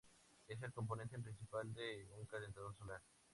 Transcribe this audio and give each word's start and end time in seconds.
Es 0.47 0.59
el 0.63 0.73
componente 0.73 1.19
principal 1.19 1.71
de 1.75 2.07
un 2.19 2.25
calentador 2.25 2.73
solar. 2.75 3.03